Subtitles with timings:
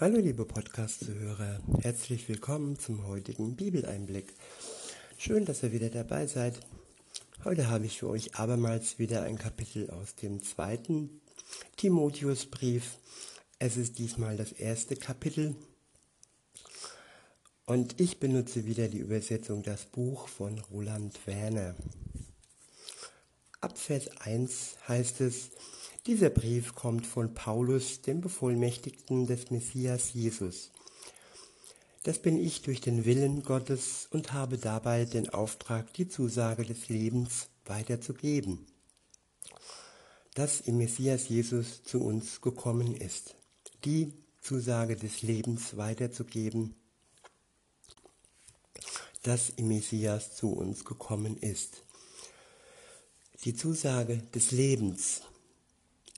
[0.00, 4.34] Hallo liebe Podcast-Zuhörer, herzlich willkommen zum heutigen Bibeleinblick.
[5.18, 6.58] Schön, dass ihr wieder dabei seid.
[7.44, 11.20] Heute habe ich für euch abermals wieder ein Kapitel aus dem zweiten
[11.76, 12.98] Timotheusbrief.
[13.60, 15.54] Es ist diesmal das erste Kapitel
[17.64, 21.76] und ich benutze wieder die Übersetzung Das Buch von Roland Werner.
[23.60, 25.50] Ab Vers 1 heißt es,
[26.06, 30.70] dieser Brief kommt von Paulus, dem Bevollmächtigten des Messias Jesus.
[32.02, 36.90] Das bin ich durch den Willen Gottes und habe dabei den Auftrag, die Zusage des
[36.90, 38.66] Lebens weiterzugeben,
[40.34, 43.36] dass im Messias Jesus zu uns gekommen ist.
[43.86, 44.12] Die
[44.42, 46.74] Zusage des Lebens weiterzugeben,
[49.22, 51.82] dass im Messias zu uns gekommen ist.
[53.44, 55.22] Die Zusage des Lebens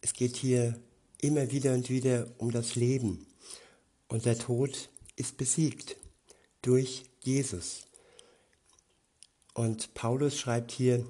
[0.07, 0.81] es geht hier
[1.21, 3.27] immer wieder und wieder um das Leben.
[4.07, 5.97] Und der Tod ist besiegt
[6.63, 7.89] durch Jesus.
[9.53, 11.05] Und Paulus schreibt hier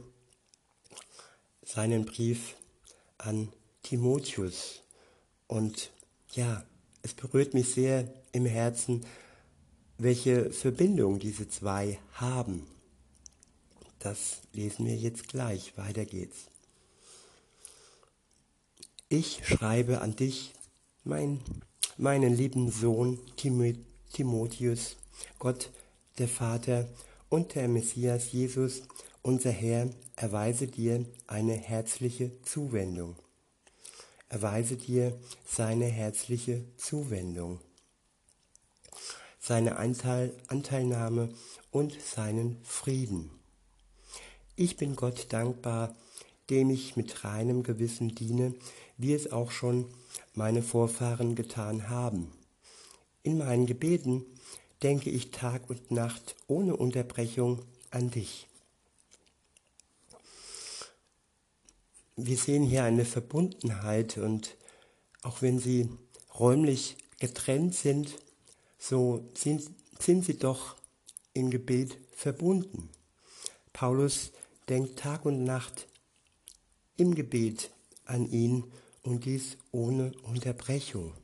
[1.63, 2.57] seinen Brief
[3.19, 4.81] an Timotheus.
[5.47, 5.91] Und
[6.33, 6.65] ja,
[7.03, 9.05] es berührt mich sehr im Herzen,
[9.99, 12.67] welche Verbindung diese zwei haben.
[13.99, 15.77] Das lesen wir jetzt gleich.
[15.77, 16.47] Weiter geht's.
[19.09, 20.53] Ich schreibe an dich,
[21.05, 21.41] mein,
[21.97, 24.97] meinen lieben Sohn Timotheus,
[25.39, 25.71] Gott,
[26.19, 26.89] der Vater
[27.29, 28.83] und der Messias Jesus,
[29.23, 33.15] unser Herr, erweise dir eine herzliche Zuwendung.
[34.29, 37.61] Erweise dir seine herzliche Zuwendung,
[39.39, 41.29] seine Anteil, Anteilnahme
[41.71, 43.31] und seinen Frieden.
[44.57, 45.95] Ich bin Gott dankbar,
[46.51, 48.55] dem ich mit reinem Gewissen diene,
[48.97, 49.87] wie es auch schon
[50.35, 52.33] meine Vorfahren getan haben.
[53.23, 54.25] In meinen Gebeten
[54.83, 58.47] denke ich Tag und Nacht ohne Unterbrechung an dich.
[62.17, 64.57] Wir sehen hier eine Verbundenheit und
[65.23, 65.91] auch wenn sie
[66.39, 68.17] räumlich getrennt sind,
[68.79, 70.77] so sind, sind sie doch
[71.35, 72.89] im Gebet verbunden.
[73.73, 74.33] Paulus
[74.69, 75.87] denkt Tag und Nacht
[76.97, 77.71] im Gebet
[78.05, 78.65] an ihn
[79.07, 81.15] und dies ohne Unterbrechung.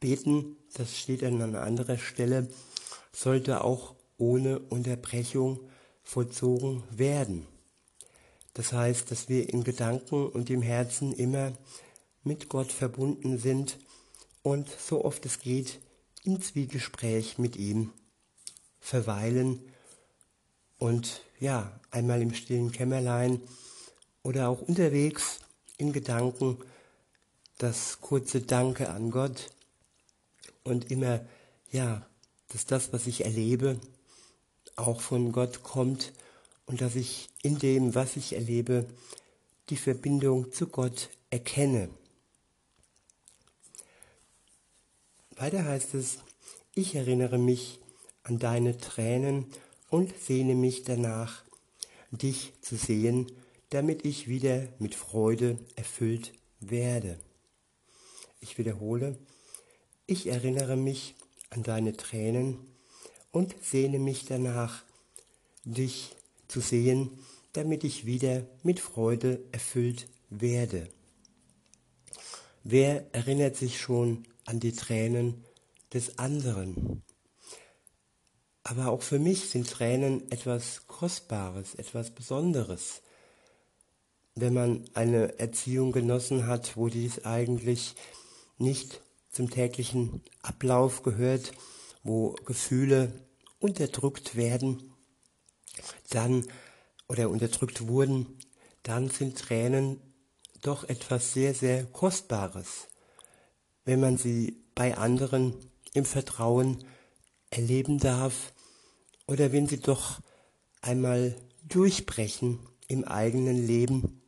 [0.00, 2.48] Beten, das steht an einer anderen Stelle,
[3.12, 5.60] sollte auch ohne Unterbrechung
[6.02, 7.46] vollzogen werden.
[8.54, 11.52] Das heißt, dass wir in Gedanken und im Herzen immer
[12.24, 13.78] mit Gott verbunden sind
[14.42, 15.80] und so oft es geht
[16.24, 17.92] im Zwiegespräch mit ihm
[18.80, 19.60] verweilen
[20.78, 23.40] und ja, einmal im stillen Kämmerlein
[24.22, 25.40] oder auch unterwegs
[25.76, 26.58] in Gedanken
[27.58, 29.50] das kurze Danke an Gott
[30.64, 31.20] und immer,
[31.70, 32.06] ja,
[32.48, 33.78] dass das, was ich erlebe,
[34.76, 36.12] auch von Gott kommt
[36.66, 38.86] und dass ich in dem, was ich erlebe,
[39.70, 41.90] die Verbindung zu Gott erkenne.
[45.36, 46.18] Weiter heißt es,
[46.74, 47.80] ich erinnere mich
[48.22, 49.46] an deine Tränen
[49.88, 51.42] und sehne mich danach,
[52.10, 53.30] dich zu sehen,
[53.70, 57.18] damit ich wieder mit Freude erfüllt werde.
[58.40, 59.18] Ich wiederhole,
[60.06, 61.14] ich erinnere mich
[61.50, 62.58] an deine Tränen
[63.30, 64.82] und sehne mich danach,
[65.64, 67.10] dich zu sehen,
[67.52, 70.88] damit ich wieder mit Freude erfüllt werde.
[72.64, 75.44] Wer erinnert sich schon an die Tränen
[75.92, 77.02] des anderen?
[78.62, 83.00] Aber auch für mich sind Tränen etwas Kostbares, etwas Besonderes.
[84.40, 87.96] Wenn man eine Erziehung genossen hat, wo dies eigentlich
[88.56, 89.00] nicht
[89.32, 91.52] zum täglichen Ablauf gehört,
[92.04, 93.12] wo Gefühle
[93.58, 94.94] unterdrückt werden,
[96.10, 96.46] dann
[97.08, 98.38] oder unterdrückt wurden,
[98.84, 100.00] dann sind Tränen
[100.62, 102.86] doch etwas sehr, sehr Kostbares,
[103.84, 105.54] wenn man sie bei anderen
[105.94, 106.84] im Vertrauen
[107.50, 108.52] erleben darf
[109.26, 110.20] oder wenn sie doch
[110.80, 111.34] einmal
[111.64, 114.22] durchbrechen im eigenen Leben,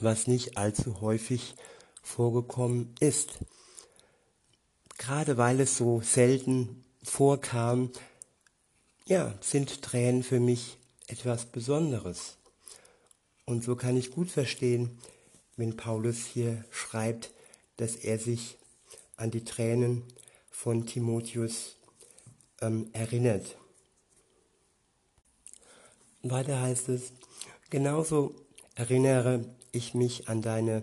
[0.00, 1.54] was nicht allzu häufig
[2.02, 3.38] vorgekommen ist.
[4.98, 7.90] Gerade weil es so selten vorkam,
[9.06, 12.36] ja, sind Tränen für mich etwas Besonderes.
[13.44, 14.98] Und so kann ich gut verstehen,
[15.56, 17.32] wenn Paulus hier schreibt,
[17.76, 18.56] dass er sich
[19.16, 20.02] an die Tränen
[20.50, 21.76] von Timotheus
[22.60, 23.56] ähm, erinnert.
[26.22, 27.12] Weiter heißt es,
[27.68, 28.34] genauso
[28.74, 29.44] erinnere
[29.74, 30.82] ich mich an deine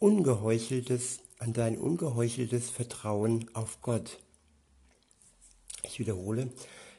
[0.00, 4.18] ungeheucheltes an dein ungeheucheltes Vertrauen auf Gott.
[5.84, 6.50] Ich wiederhole,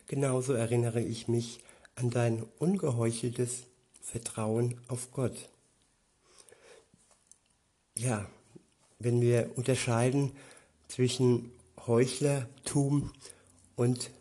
[0.07, 1.59] genauso erinnere ich mich
[1.95, 3.63] an dein ungeheucheltes
[4.01, 5.49] Vertrauen auf Gott.
[7.97, 8.29] Ja,
[8.97, 10.31] wenn wir unterscheiden
[10.87, 11.51] zwischen
[11.85, 13.11] Heuchlertum
[13.75, 14.11] und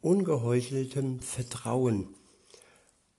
[0.00, 2.14] ungeheucheltem Vertrauen,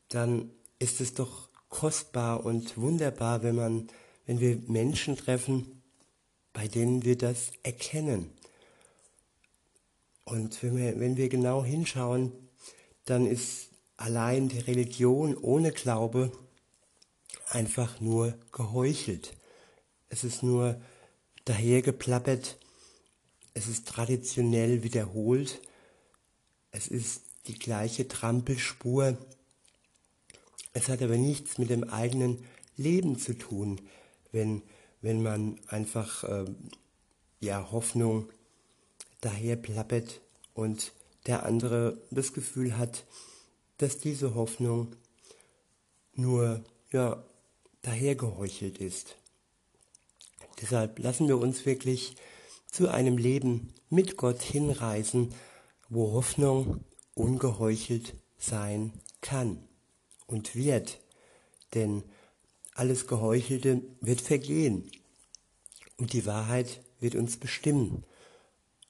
[0.09, 3.87] dann ist es doch kostbar und wunderbar, wenn man,
[4.25, 5.81] wenn wir Menschen treffen,
[6.53, 8.31] bei denen wir das erkennen.
[10.25, 12.31] Und wenn wir, wenn wir genau hinschauen,
[13.05, 16.31] dann ist allein die Religion ohne Glaube
[17.49, 19.35] einfach nur geheuchelt.
[20.09, 20.79] Es ist nur
[21.45, 22.57] dahergeplappert,
[23.53, 25.61] es ist traditionell wiederholt,
[26.71, 29.17] es ist die gleiche Trampelspur,
[30.73, 32.45] es hat aber nichts mit dem eigenen
[32.77, 33.81] Leben zu tun,
[34.31, 34.61] wenn,
[35.01, 36.45] wenn man einfach äh,
[37.39, 38.29] ja, Hoffnung
[39.21, 40.21] daher plappert
[40.53, 40.93] und
[41.25, 43.05] der andere das Gefühl hat,
[43.77, 44.95] dass diese Hoffnung
[46.13, 47.23] nur ja,
[47.81, 49.15] dahergeheuchelt ist.
[50.61, 52.15] Deshalb lassen wir uns wirklich
[52.69, 55.33] zu einem Leben mit Gott hinreißen,
[55.89, 56.83] wo Hoffnung
[57.15, 59.68] ungeheuchelt sein kann
[60.29, 60.99] und wird,
[61.73, 62.03] denn
[62.73, 64.89] alles Geheuchelte wird vergehen
[65.97, 68.05] und die Wahrheit wird uns bestimmen.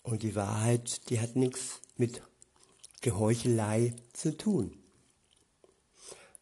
[0.03, 2.21] Und die Wahrheit, die hat nichts mit
[3.01, 4.77] Geheuchelei zu tun.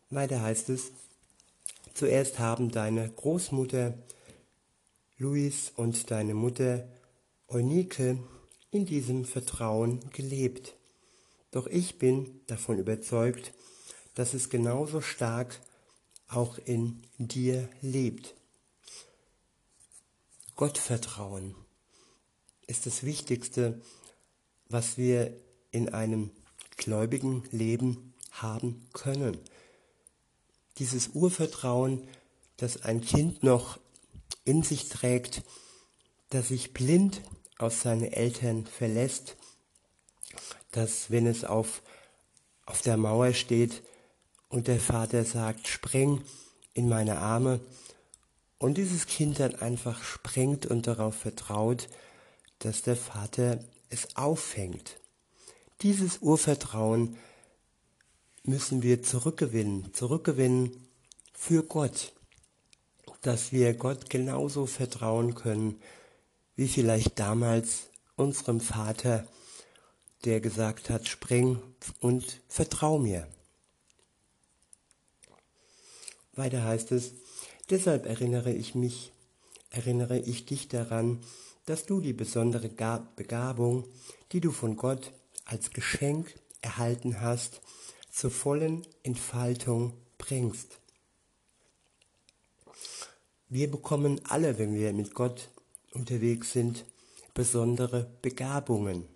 [0.10, 0.92] Weiter heißt es,
[1.94, 3.98] zuerst haben deine Großmutter
[5.18, 6.88] Luis und deine Mutter
[7.48, 8.20] Eunike
[8.72, 10.76] in diesem Vertrauen gelebt.
[11.52, 13.54] Doch ich bin davon überzeugt,
[14.18, 15.62] dass es genauso stark
[16.28, 18.34] auch in dir lebt.
[20.56, 21.54] Gottvertrauen
[22.66, 23.80] ist das Wichtigste,
[24.70, 26.32] was wir in einem
[26.78, 29.38] gläubigen Leben haben können.
[30.80, 32.08] Dieses Urvertrauen,
[32.58, 33.80] das ein Kind noch
[34.46, 35.44] in sich trägt,
[36.30, 37.22] das sich blind
[37.60, 39.38] auf seine Eltern verlässt,
[40.72, 41.84] dass wenn es auf,
[42.66, 43.84] auf der Mauer steht,
[44.50, 46.22] und der Vater sagt, spreng
[46.74, 47.60] in meine Arme
[48.60, 51.90] und dieses Kind dann einfach sprengt und darauf vertraut,
[52.60, 53.60] dass der Vater
[53.90, 55.00] es auffängt.
[55.82, 57.18] Dieses Urvertrauen
[58.44, 60.88] müssen wir zurückgewinnen, zurückgewinnen
[61.34, 62.14] für Gott,
[63.22, 65.80] dass wir Gott genauso vertrauen können,
[66.56, 69.28] wie vielleicht damals unserem Vater,
[70.26, 71.62] der gesagt hat, spring
[72.00, 73.28] und vertrau mir.
[76.38, 77.14] Weiter heißt es,
[77.70, 79.12] deshalb erinnere ich mich,
[79.70, 81.20] erinnere ich dich daran,
[81.66, 82.70] dass du die besondere
[83.16, 83.86] Begabung,
[84.32, 85.12] die du von Gott
[85.46, 87.62] als Geschenk erhalten hast,
[88.12, 90.80] zur vollen Entfaltung bringst.
[93.50, 95.50] Wir bekommen alle, wenn wir mit Gott
[95.92, 96.86] unterwegs sind,
[97.34, 99.08] besondere Begabungen.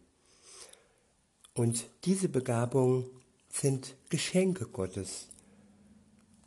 [1.54, 3.06] Und diese Begabungen
[3.50, 5.28] sind Geschenke Gottes.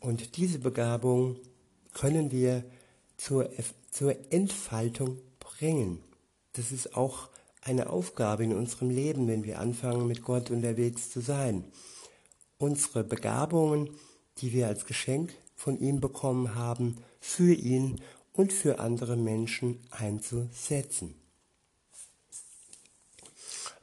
[0.05, 1.35] Und diese Begabung
[1.95, 2.63] können wir
[3.17, 3.49] zur,
[3.89, 5.97] zur Entfaltung bringen.
[6.53, 7.29] Das ist auch
[7.61, 11.63] eine Aufgabe in unserem Leben, wenn wir anfangen, mit Gott unterwegs zu sein.
[12.59, 13.89] Unsere Begabungen,
[14.37, 17.99] die wir als Geschenk von ihm bekommen haben, für ihn
[18.31, 21.15] und für andere Menschen einzusetzen.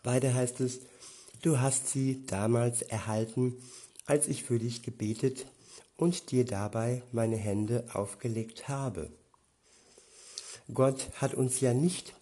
[0.04, 0.82] Weiter heißt es,
[1.42, 3.56] du hast sie damals erhalten,
[4.06, 5.46] als ich für dich gebetet
[6.02, 9.08] und dir dabei meine Hände aufgelegt habe.
[10.74, 12.14] Gott hat uns ja nicht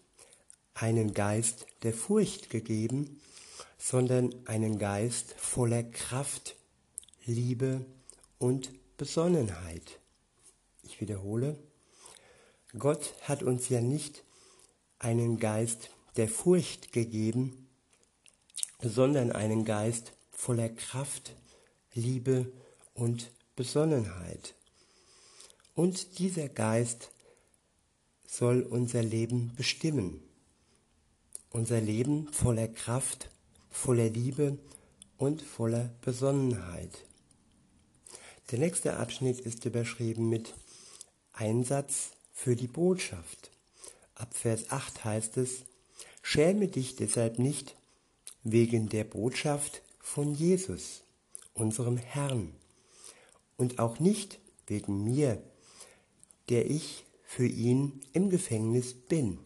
[0.75, 3.23] einen Geist der Furcht gegeben,
[3.79, 6.57] sondern einen Geist voller Kraft,
[7.25, 7.87] Liebe
[8.39, 9.99] und Besonnenheit.
[10.83, 11.59] Ich wiederhole,
[12.79, 14.25] Gott hat uns ja nicht
[14.99, 17.67] einen Geist der Furcht gegeben,
[18.83, 21.35] sondern einen Geist voller Kraft,
[21.95, 22.53] Liebe
[22.93, 23.31] und
[23.61, 24.55] Besonnenheit.
[25.75, 27.11] Und dieser Geist
[28.27, 30.23] soll unser Leben bestimmen.
[31.51, 33.29] Unser Leben voller Kraft,
[33.69, 34.57] voller Liebe
[35.19, 37.05] und voller Besonnenheit.
[38.51, 40.55] Der nächste Abschnitt ist überschrieben mit
[41.35, 43.51] Einsatz für die Botschaft.
[44.15, 45.65] Ab Vers 8 heißt es,
[46.23, 47.77] Schäme dich deshalb nicht
[48.43, 51.03] wegen der Botschaft von Jesus,
[51.53, 52.55] unserem Herrn
[53.61, 55.43] und auch nicht wegen mir,
[56.49, 59.39] der ich für ihn im Gefängnis bin.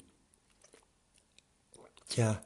[2.09, 2.40] Tja,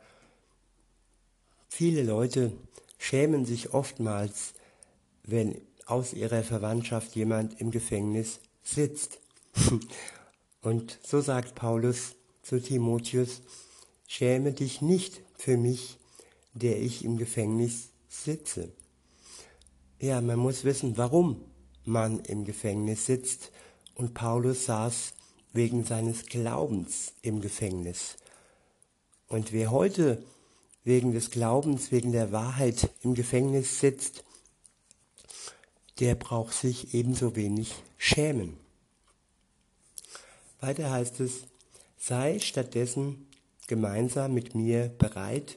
[1.68, 2.56] viele Leute
[2.96, 4.54] schämen sich oftmals,
[5.24, 9.20] wenn aus ihrer Verwandtschaft jemand im Gefängnis sitzt.
[10.62, 13.42] Und so sagt Paulus zu Timotheus,
[14.06, 15.98] schäme dich nicht für mich,
[16.54, 18.72] der ich im Gefängnis sitze.
[20.00, 21.44] Ja, man muss wissen, warum
[21.88, 23.50] man im Gefängnis sitzt.
[23.94, 25.14] Und Paulus saß
[25.52, 28.16] wegen seines Glaubens im Gefängnis.
[29.26, 30.22] Und wer heute
[30.84, 34.24] wegen des Glaubens, wegen der Wahrheit im Gefängnis sitzt,
[35.98, 38.56] der braucht sich ebenso wenig schämen.
[40.60, 41.42] Weiter heißt es,
[41.98, 43.26] sei stattdessen
[43.66, 45.56] gemeinsam mit mir bereit,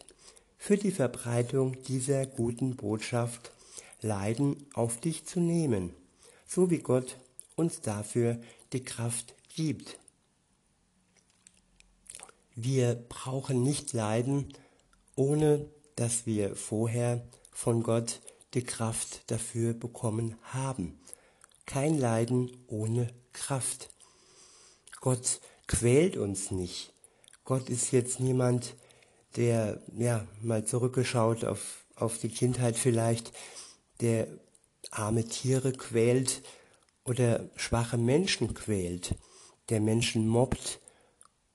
[0.57, 3.51] für die Verbreitung dieser guten Botschaft
[4.01, 5.93] Leiden auf dich zu nehmen,
[6.53, 7.17] so wie Gott
[7.55, 8.38] uns dafür
[8.74, 9.98] die Kraft gibt.
[12.55, 14.51] Wir brauchen nicht leiden,
[15.15, 18.20] ohne dass wir vorher von Gott
[18.53, 21.00] die Kraft dafür bekommen haben.
[21.65, 23.89] Kein Leiden ohne Kraft.
[25.00, 26.91] Gott quält uns nicht.
[27.46, 28.75] Gott ist jetzt niemand,
[29.38, 33.31] der ja mal zurückgeschaut auf, auf die Kindheit vielleicht,
[34.01, 34.27] der
[34.89, 36.41] arme Tiere quält
[37.03, 39.15] oder schwache Menschen quält,
[39.69, 40.79] der Menschen mobbt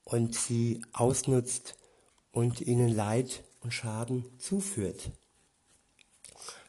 [0.03, 1.75] und sie ausnutzt
[2.31, 5.11] und ihnen Leid und Schaden zuführt.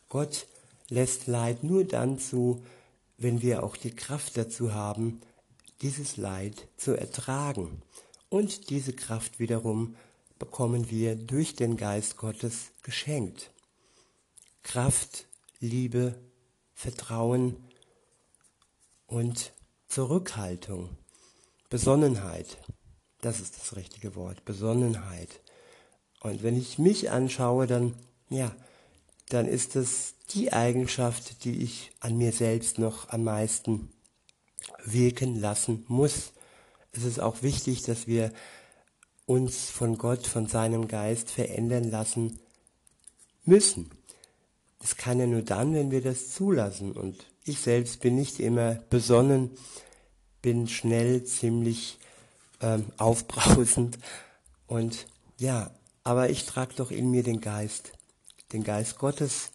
[0.09, 0.47] Gott
[0.89, 2.65] lässt Leid nur dann zu,
[3.19, 5.21] wenn wir auch die Kraft dazu haben,
[5.83, 7.83] dieses Leid zu ertragen.
[8.29, 9.97] Und diese Kraft wiederum
[10.39, 13.51] bekommen wir durch den Geist Gottes geschenkt.
[14.63, 15.27] Kraft,
[15.61, 16.15] Liebe,
[16.79, 17.57] Vertrauen
[19.09, 19.53] und
[19.89, 20.91] Zurückhaltung,
[21.71, 22.57] Besonnenheit.
[23.21, 25.41] Das ist das richtige Wort, Besonnenheit.
[26.21, 27.97] Und wenn ich mich anschaue, dann,
[28.31, 28.55] ja,
[29.29, 33.91] dann ist es die Eigenschaft, die ich an mir selbst noch am meisten
[34.85, 36.33] wirken lassen muss.
[36.93, 38.33] Es ist auch wichtig, dass wir
[39.27, 42.39] uns von Gott, von seinem Geist verändern lassen
[43.45, 43.98] müssen.
[44.81, 46.93] Das kann ja nur dann, wenn wir das zulassen.
[46.93, 49.51] Und ich selbst bin nicht immer besonnen,
[50.43, 51.99] bin schnell ziemlich
[52.61, 53.99] ähm, aufbrausend.
[54.67, 55.07] Und
[55.39, 55.71] ja,
[56.05, 57.93] aber ich trage doch in mir den Geist
[58.53, 59.51] den Geist Gottes,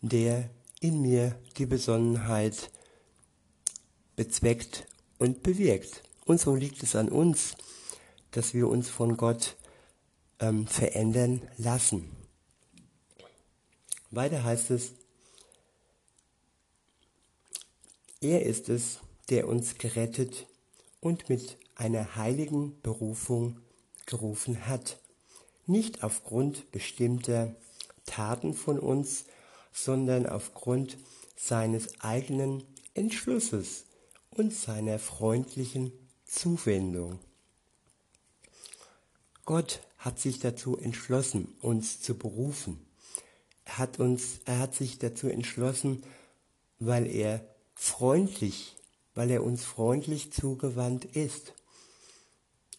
[0.00, 0.48] der
[0.80, 2.70] in mir die Besonnenheit
[4.14, 4.86] bezweckt
[5.18, 6.02] und bewirkt.
[6.24, 7.56] Und so liegt es an uns,
[8.30, 9.56] dass wir uns von Gott
[10.40, 12.15] ähm, verändern lassen.
[14.16, 14.92] Weiter heißt es,
[18.20, 20.46] er ist es, der uns gerettet
[21.00, 23.60] und mit einer heiligen Berufung
[24.06, 24.98] gerufen hat,
[25.66, 27.54] nicht aufgrund bestimmter
[28.06, 29.26] Taten von uns,
[29.72, 30.96] sondern aufgrund
[31.36, 33.84] seines eigenen Entschlusses
[34.30, 35.92] und seiner freundlichen
[36.24, 37.18] Zuwendung.
[39.44, 42.85] Gott hat sich dazu entschlossen, uns zu berufen.
[43.76, 46.02] Er hat uns, er hat sich dazu entschlossen,
[46.78, 48.74] weil er freundlich,
[49.14, 51.52] weil er uns freundlich zugewandt ist.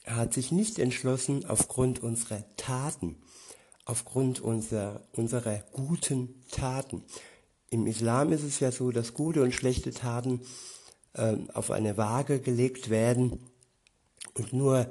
[0.01, 3.15] Er hat sich nicht entschlossen aufgrund unserer Taten,
[3.85, 7.03] aufgrund unserer, unserer guten Taten.
[7.69, 10.41] Im Islam ist es ja so, dass gute und schlechte Taten
[11.13, 13.39] äh, auf eine Waage gelegt werden
[14.33, 14.89] und nur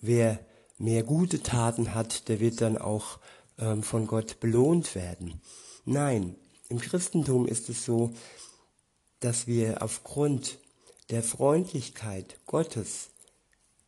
[0.00, 0.38] wer
[0.78, 3.18] mehr gute Taten hat, der wird dann auch
[3.58, 5.40] ähm, von Gott belohnt werden.
[5.84, 6.36] Nein,
[6.68, 8.12] im Christentum ist es so,
[9.20, 10.58] dass wir aufgrund
[11.10, 13.08] der Freundlichkeit Gottes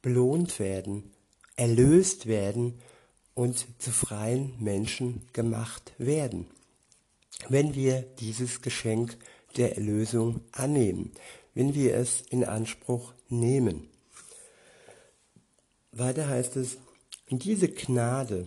[0.03, 1.11] belohnt werden,
[1.57, 2.81] erlöst werden
[3.35, 6.47] und zu freien Menschen gemacht werden,
[7.49, 9.17] wenn wir dieses Geschenk
[9.57, 11.13] der Erlösung annehmen,
[11.55, 13.89] wenn wir es in Anspruch nehmen.
[15.93, 16.79] Weiter heißt es,
[17.31, 18.47] diese Gnade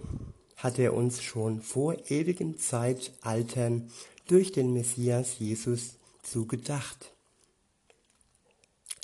[0.63, 3.91] hat er uns schon vor ewigen Zeitaltern
[4.29, 7.11] durch den Messias Jesus zugedacht.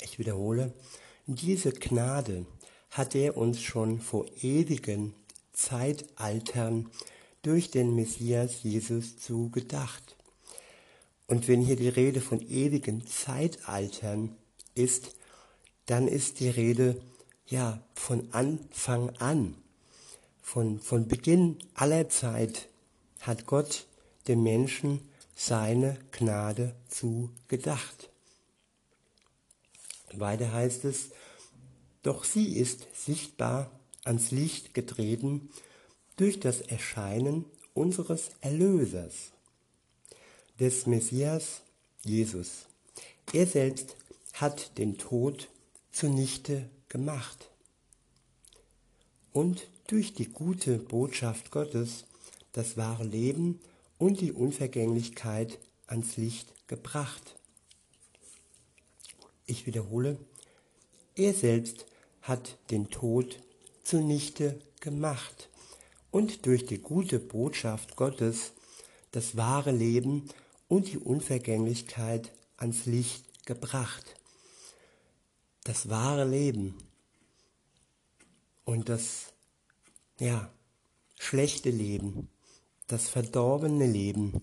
[0.00, 0.72] Ich wiederhole,
[1.26, 2.46] diese Gnade
[2.88, 5.14] hat er uns schon vor ewigen
[5.52, 6.88] Zeitaltern
[7.42, 10.16] durch den Messias Jesus zugedacht.
[11.26, 14.34] Und wenn hier die Rede von ewigen Zeitaltern
[14.74, 15.14] ist,
[15.84, 17.02] dann ist die Rede
[17.44, 19.56] ja von Anfang an,
[20.50, 22.68] von, von Beginn aller Zeit
[23.20, 23.86] hat Gott
[24.26, 25.00] dem Menschen
[25.36, 28.10] seine Gnade zugedacht.
[30.12, 31.10] Weiter heißt es,
[32.02, 33.70] doch sie ist sichtbar
[34.02, 35.50] ans Licht getreten
[36.16, 39.30] durch das Erscheinen unseres Erlösers,
[40.58, 41.62] des Messias
[42.02, 42.66] Jesus.
[43.32, 43.94] Er selbst
[44.32, 45.48] hat den Tod
[45.92, 47.50] zunichte gemacht
[49.32, 52.04] und durch die gute Botschaft Gottes
[52.52, 53.58] das wahre Leben
[53.98, 57.36] und die Unvergänglichkeit ans Licht gebracht.
[59.46, 60.16] Ich wiederhole,
[61.16, 61.86] er selbst
[62.22, 63.42] hat den Tod
[63.82, 65.48] zunichte gemacht
[66.12, 68.52] und durch die gute Botschaft Gottes
[69.10, 70.28] das wahre Leben
[70.68, 74.14] und die Unvergänglichkeit ans Licht gebracht.
[75.64, 76.78] Das wahre Leben
[78.64, 79.29] und das
[80.20, 80.52] ja,
[81.18, 82.28] schlechte Leben,
[82.86, 84.42] das verdorbene Leben,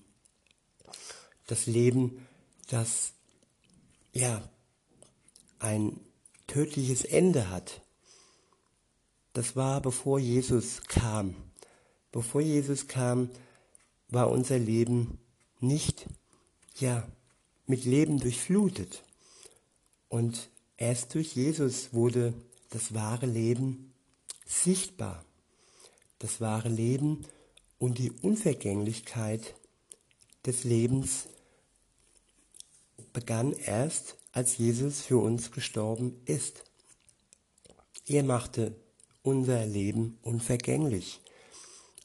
[1.46, 2.28] das Leben,
[2.68, 3.14] das
[4.12, 4.42] ja
[5.60, 6.00] ein
[6.48, 7.82] tödliches Ende hat.
[9.34, 11.36] Das war bevor Jesus kam.
[12.12, 13.30] Bevor Jesus kam,
[14.10, 15.20] war unser Leben
[15.60, 16.08] nicht
[16.80, 17.08] ja
[17.66, 19.04] mit Leben durchflutet.
[20.10, 22.34] Und erst durch Jesus wurde
[22.70, 23.94] das wahre Leben
[24.46, 25.27] sichtbar.
[26.20, 27.26] Das wahre Leben
[27.78, 29.56] und die Unvergänglichkeit
[30.46, 31.28] des Lebens
[33.14, 36.64] begann erst, als Jesus für uns gestorben ist.
[38.08, 38.76] Er machte
[39.22, 41.22] unser Leben unvergänglich.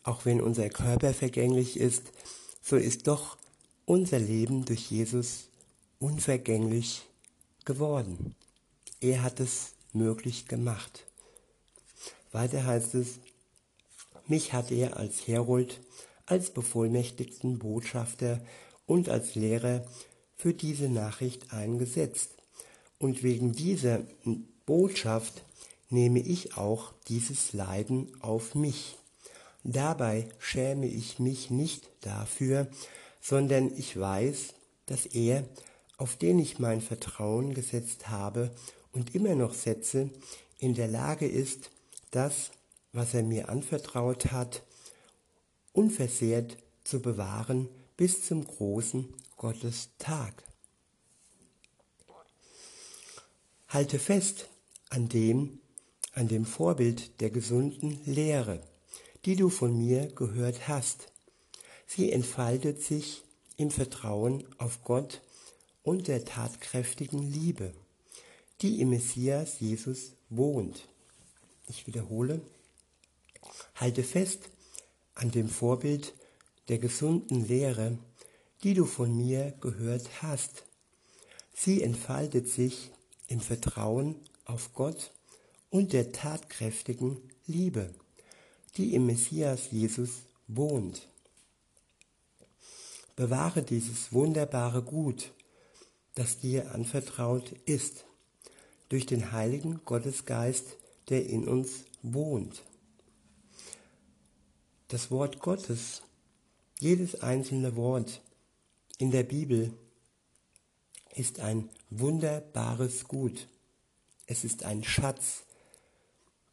[0.02, 2.12] Auch wenn unser Körper vergänglich ist,
[2.60, 3.36] so ist doch
[3.84, 5.48] unser Leben durch Jesus
[5.98, 7.02] unvergänglich
[7.64, 8.34] geworden.
[9.00, 11.06] Er hat es möglich gemacht.
[12.32, 13.20] Weiter heißt es,
[14.28, 15.80] mich hat er als Herold,
[16.26, 18.40] als bevollmächtigten Botschafter
[18.86, 19.84] und als Lehrer
[20.36, 22.30] für diese Nachricht eingesetzt.
[22.98, 24.00] Und wegen dieser
[24.66, 25.44] Botschaft
[25.90, 28.96] nehme ich auch dieses Leiden auf mich.
[29.64, 32.68] Dabei schäme ich mich nicht dafür,
[33.20, 34.54] sondern ich weiß,
[34.86, 35.44] dass er,
[35.98, 38.50] auf den ich mein Vertrauen gesetzt habe
[38.92, 40.10] und immer noch setze,
[40.58, 41.70] in der Lage ist,
[42.10, 42.50] das,
[42.92, 44.62] was er mir anvertraut hat,
[45.72, 50.44] unversehrt zu bewahren bis zum großen Gottes Tag.
[53.68, 54.48] Halte fest
[54.90, 55.60] an dem,
[56.12, 58.62] an dem Vorbild der gesunden Lehre,
[59.24, 61.10] die du von mir gehört hast.
[61.86, 63.22] Sie entfaltet sich
[63.56, 65.22] im Vertrauen auf Gott
[65.82, 67.72] und der tatkräftigen Liebe,
[68.60, 70.86] die im Messias Jesus wohnt.
[71.66, 72.42] Ich wiederhole,
[73.74, 74.50] halte fest
[75.14, 76.14] an dem Vorbild
[76.68, 77.98] der gesunden Lehre,
[78.62, 80.64] die du von mir gehört hast.
[81.54, 82.90] Sie entfaltet sich
[83.28, 85.12] im Vertrauen auf Gott
[85.70, 87.90] und der tatkräftigen Liebe,
[88.76, 91.08] die im Messias Jesus wohnt.
[93.16, 95.32] Bewahre dieses wunderbare Gut,
[96.14, 98.04] das dir anvertraut ist,
[98.88, 100.76] durch den heiligen Gottesgeist,
[101.08, 102.62] der in uns wohnt.
[104.92, 106.02] Das Wort Gottes,
[106.78, 108.20] jedes einzelne Wort,
[108.98, 109.72] in der Bibel
[111.14, 113.48] ist ein wunderbares Gut.
[114.26, 115.44] Es ist ein Schatz,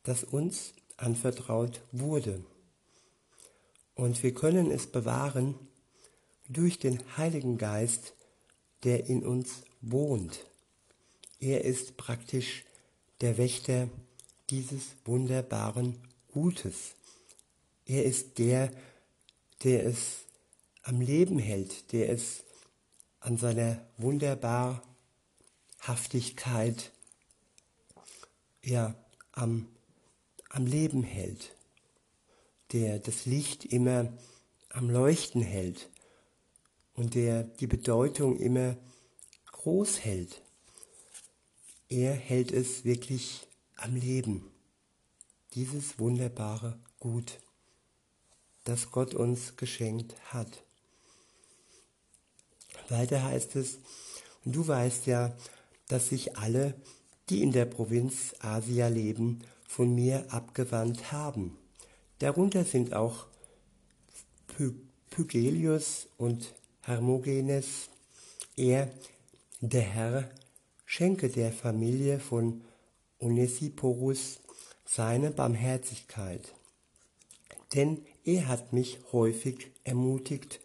[0.04, 2.42] das uns anvertraut wurde.
[3.94, 5.56] Und wir können es bewahren
[6.48, 8.14] durch den Heiligen Geist,
[8.86, 10.46] der in uns wohnt.
[11.42, 12.64] Er ist praktisch
[13.20, 13.90] der Wächter
[14.50, 15.98] dieses wunderbaren
[16.32, 16.96] Gutes.
[17.90, 18.72] Er ist der,
[19.64, 20.20] der es
[20.84, 22.44] am Leben hält, der es
[23.20, 26.92] an seiner Wunderbarhaftigkeit
[28.64, 28.94] ja,
[29.32, 29.68] am,
[30.50, 31.56] am Leben hält,
[32.74, 34.14] der das Licht immer
[34.70, 35.90] am Leuchten hält
[36.94, 38.78] und der die Bedeutung immer
[39.48, 40.44] groß hält.
[41.88, 43.48] Er hält es wirklich
[43.78, 44.46] am Leben,
[45.56, 47.40] dieses wunderbare Gut,
[48.70, 50.64] das Gott uns geschenkt hat.
[52.90, 53.80] Weiter heißt es,
[54.46, 55.36] und du weißt ja,
[55.88, 56.76] dass sich alle,
[57.30, 61.58] die in der Provinz Asia leben, von mir abgewandt haben.
[62.20, 63.26] Darunter sind auch
[65.10, 67.90] Pygelius und Hermogenes.
[68.56, 68.92] Er,
[69.62, 70.30] der Herr,
[70.86, 72.62] schenke der Familie von
[73.20, 74.40] Onesiporus
[74.86, 76.54] seine Barmherzigkeit.
[77.76, 80.60] Denn er hat mich häufig ermutigt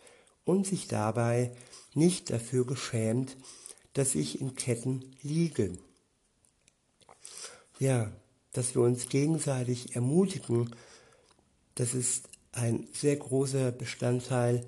[0.45, 1.53] und sich dabei
[1.95, 3.37] nicht dafür geschämt,
[3.95, 5.79] dass ich in Ketten liege.
[7.79, 8.13] Ja,
[8.53, 10.75] dass wir uns gegenseitig ermutigen,
[11.75, 14.65] das ist ein sehr großer Bestandteil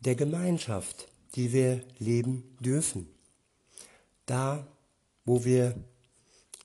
[0.00, 3.08] der Gemeinschaft, die wir leben dürfen.
[4.26, 4.66] Da,
[5.24, 5.76] wo wir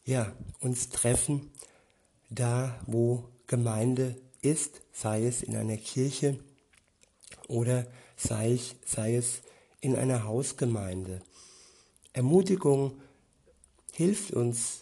[0.06, 1.52] ja, uns treffen,
[2.30, 6.40] da, wo Gemeinde ist, sei es in einer Kirche
[7.48, 9.42] oder sei, ich, sei es
[9.82, 11.22] in einer Hausgemeinde.
[12.14, 13.00] Ermutigung
[13.94, 14.82] hilft uns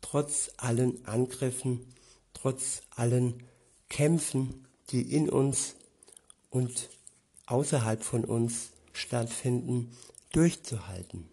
[0.00, 1.86] trotz allen Angriffen,
[2.34, 3.42] trotz allen
[3.88, 5.74] Kämpfen, die in uns
[6.50, 6.90] und
[7.46, 9.96] außerhalb von uns stattfinden,
[10.32, 11.28] durchzuhalten.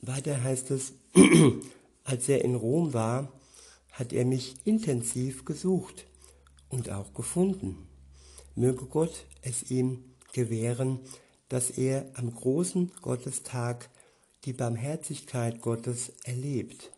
[0.00, 0.92] Weiter heißt es,
[2.04, 3.32] als er in Rom war,
[3.96, 6.06] hat er mich intensiv gesucht
[6.68, 7.88] und auch gefunden.
[8.54, 10.04] Möge Gott es ihm
[10.34, 11.00] gewähren,
[11.48, 13.88] dass er am großen Gottestag
[14.44, 16.92] die Barmherzigkeit Gottes erlebt.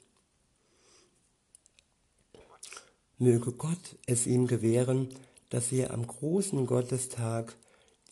[3.17, 5.09] Möge Gott es ihm gewähren,
[5.51, 7.57] dass er am großen Gottestag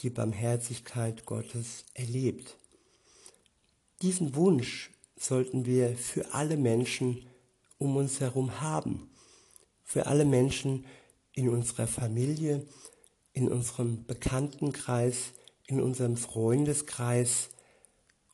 [0.02, 2.56] die Barmherzigkeit Gottes erlebt.
[4.02, 7.26] Diesen Wunsch sollten wir für alle Menschen
[7.78, 9.10] um uns herum haben,
[9.82, 10.86] für alle Menschen
[11.32, 12.66] in unserer Familie,
[13.32, 15.32] in unserem Bekanntenkreis,
[15.66, 17.50] in unserem Freundeskreis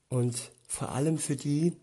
[0.09, 1.77] und vor allem für die,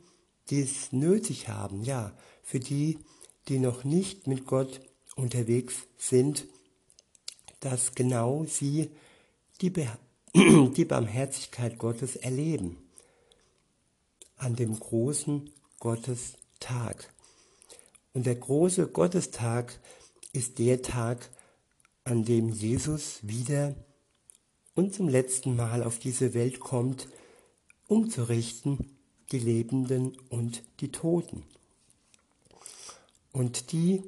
[0.50, 3.00] die es nötig haben, ja, für die,
[3.48, 4.82] die noch nicht mit Gott
[5.15, 6.45] unterwegs sind,
[7.60, 8.89] dass genau sie
[9.62, 9.88] die, Be
[10.34, 12.78] die Barmherzigkeit Gottes erleben
[14.38, 17.12] an dem großen Gottestag.
[18.19, 19.79] Und der große Gottestag
[20.34, 21.29] ist der Tag,
[22.03, 23.77] an dem Jesus wieder
[24.75, 27.08] und zum letzten Mal auf diese Welt kommt,
[27.88, 28.97] um zu richten
[29.32, 31.45] die Lebenden und die Toten.
[33.32, 34.03] Und die,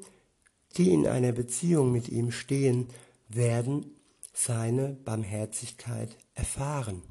[0.75, 2.89] die in einer Beziehung mit ihm stehen,
[3.29, 3.95] werden
[4.33, 7.01] seine Barmherzigkeit erfahren,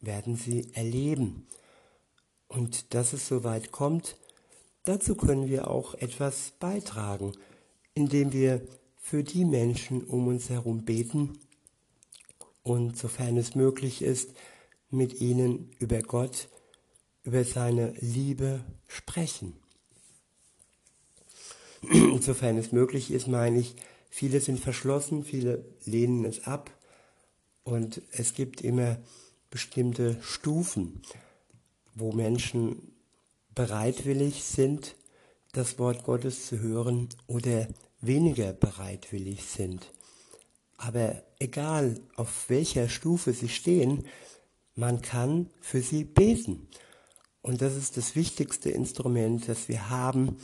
[0.00, 1.46] werden sie erleben.
[2.48, 4.16] Und dass es soweit kommt,
[4.86, 7.32] dazu können wir auch etwas beitragen,
[7.94, 11.38] indem wir für die Menschen um uns herum beten
[12.62, 14.30] und sofern es möglich ist,
[14.90, 16.48] mit ihnen über Gott,
[17.22, 19.54] über seine Liebe sprechen.
[22.20, 23.76] Sofern es möglich ist, meine ich,
[24.10, 26.70] viele sind verschlossen, viele lehnen es ab
[27.64, 28.98] und es gibt immer
[29.50, 31.02] bestimmte Stufen
[31.96, 32.92] wo Menschen
[33.56, 34.94] bereitwillig sind,
[35.52, 37.66] das Wort Gottes zu hören oder
[38.00, 39.90] weniger bereitwillig sind.
[40.76, 44.06] Aber egal, auf welcher Stufe sie stehen,
[44.74, 46.68] man kann für sie beten.
[47.40, 50.36] Und das ist das wichtigste Instrument, das wir haben,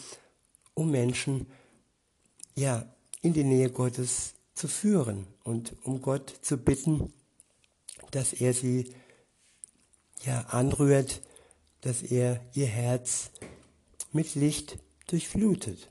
[0.75, 1.47] um Menschen
[2.55, 2.87] ja,
[3.21, 7.13] in die Nähe Gottes zu führen und um Gott zu bitten,
[8.11, 8.95] dass er sie
[10.25, 11.21] ja anrührt,
[11.83, 13.31] dass er ihr Herz
[14.13, 15.89] mit Licht durchflutet.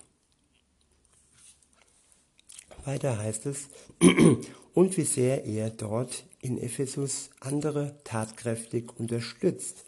[2.86, 3.68] Weiter heißt es,
[4.74, 9.86] und wie sehr er dort in Ephesus andere tatkräftig unterstützt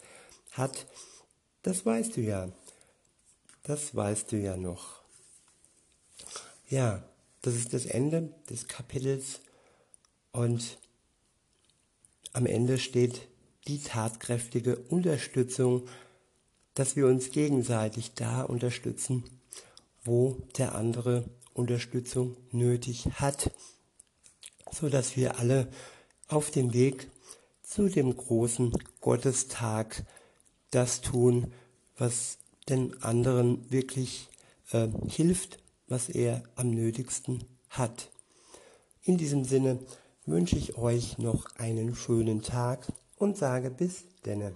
[0.52, 0.86] hat,
[1.62, 2.52] das weißt du ja.
[3.64, 5.00] Das weißt du ja noch.
[6.68, 7.02] Ja,
[7.42, 9.40] das ist das Ende des Kapitels
[10.32, 10.78] und
[12.32, 13.26] am Ende steht
[13.66, 15.86] die tatkräftige Unterstützung,
[16.74, 19.24] dass wir uns gegenseitig da unterstützen,
[20.04, 21.24] wo der andere
[21.54, 23.50] Unterstützung nötig hat,
[24.70, 25.68] so dass wir alle
[26.28, 27.08] auf dem Weg
[27.62, 30.04] zu dem großen Gottestag
[30.70, 31.52] das tun,
[31.96, 34.28] was den anderen wirklich
[34.72, 38.10] äh, hilft, was er am nötigsten hat.
[39.02, 39.78] In diesem Sinne
[40.26, 42.86] wünsche ich euch noch einen schönen Tag
[43.24, 44.52] und sage bis denne.